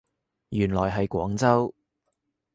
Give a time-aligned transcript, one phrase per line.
[0.49, 1.75] 原來係廣州